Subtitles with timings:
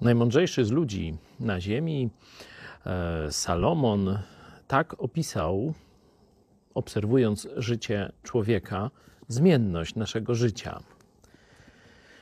[0.00, 2.10] Najmądrzejszy z ludzi na ziemi,
[2.86, 4.18] e, Salomon,
[4.66, 5.74] tak opisał,
[6.74, 8.90] obserwując życie człowieka,
[9.28, 10.80] zmienność naszego życia.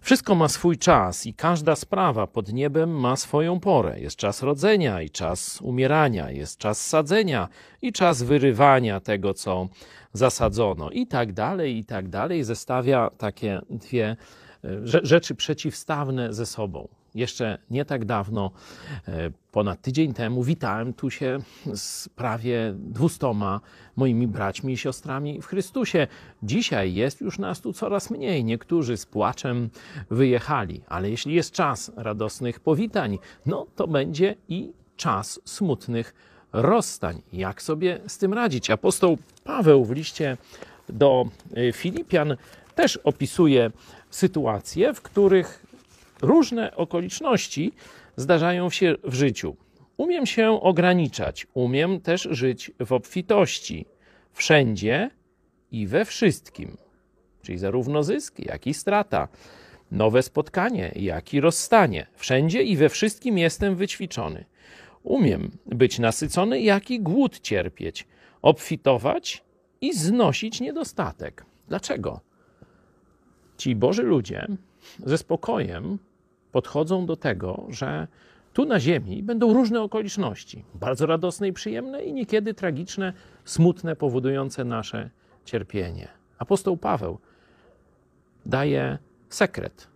[0.00, 4.00] Wszystko ma swój czas i każda sprawa pod niebem ma swoją porę.
[4.00, 7.48] Jest czas rodzenia i czas umierania, jest czas sadzenia
[7.82, 9.68] i czas wyrywania tego, co
[10.12, 12.44] zasadzono, i tak dalej, i tak dalej.
[12.44, 14.16] Zestawia takie dwie
[14.64, 14.68] e,
[15.02, 16.88] rzeczy przeciwstawne ze sobą.
[17.18, 18.50] Jeszcze nie tak dawno,
[19.08, 21.38] e, ponad tydzień temu, witałem tu się
[21.74, 23.60] z prawie dwustoma
[23.96, 26.06] moimi braćmi i siostrami w Chrystusie.
[26.42, 28.44] Dzisiaj jest już nas tu coraz mniej.
[28.44, 29.70] Niektórzy z płaczem
[30.10, 36.14] wyjechali, ale jeśli jest czas radosnych powitań, no to będzie i czas smutnych
[36.52, 37.22] rozstań.
[37.32, 38.70] Jak sobie z tym radzić?
[38.70, 40.36] Apostoł Paweł w liście
[40.88, 42.36] do e, Filipian
[42.74, 43.70] też opisuje
[44.10, 45.66] sytuacje, w których
[46.22, 47.72] różne okoliczności
[48.16, 49.56] zdarzają się w życiu.
[49.96, 53.86] Umiem się ograniczać, umiem też żyć w obfitości,
[54.32, 55.10] wszędzie
[55.72, 56.76] i we wszystkim,
[57.42, 59.28] czyli zarówno zysk, jak i strata,
[59.90, 62.06] nowe spotkanie, jak i rozstanie.
[62.14, 64.44] Wszędzie i we wszystkim jestem wyćwiczony.
[65.02, 68.06] Umiem być nasycony, jak i głód cierpieć,
[68.42, 69.44] obfitować
[69.80, 71.44] i znosić niedostatek.
[71.68, 72.20] Dlaczego?
[73.56, 74.46] Ci Boży ludzie
[75.06, 75.98] ze spokojem
[76.52, 78.08] podchodzą do tego, że
[78.52, 83.12] tu na Ziemi będą różne okoliczności, bardzo radosne i przyjemne, i niekiedy tragiczne,
[83.44, 85.10] smutne, powodujące nasze
[85.44, 86.08] cierpienie.
[86.38, 87.18] Apostoł Paweł
[88.46, 89.88] daje sekret,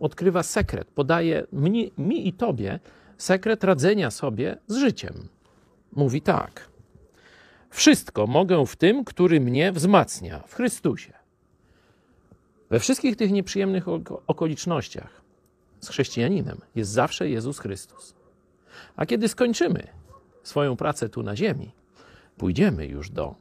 [0.00, 2.80] odkrywa sekret, podaje mi, mi i tobie
[3.18, 5.28] sekret radzenia sobie z życiem.
[5.92, 6.68] Mówi tak:
[7.70, 11.12] Wszystko mogę w tym, który mnie wzmacnia, w Chrystusie.
[12.70, 13.84] We wszystkich tych nieprzyjemnych
[14.26, 15.25] okolicznościach
[15.80, 18.14] z chrześcijaninem jest zawsze Jezus Chrystus.
[18.96, 19.86] A kiedy skończymy
[20.42, 21.72] swoją pracę tu na ziemi,
[22.36, 23.34] pójdziemy już do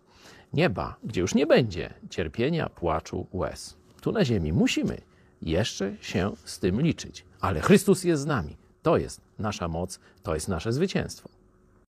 [0.53, 3.78] nieba, gdzie już nie będzie cierpienia, płaczu, łez.
[4.01, 5.01] Tu na ziemi musimy
[5.41, 8.57] jeszcze się z tym liczyć, ale Chrystus jest z nami.
[8.81, 11.29] To jest nasza moc, to jest nasze zwycięstwo.